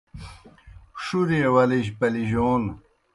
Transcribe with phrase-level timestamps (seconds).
[1.03, 2.63] ݜُریْئے ولِجیْ پلیجون